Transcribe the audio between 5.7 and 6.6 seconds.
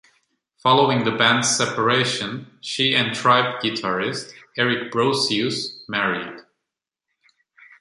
married.